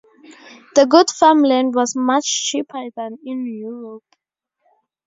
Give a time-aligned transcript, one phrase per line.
[0.73, 4.03] The good farm land was much cheaper than in Europe.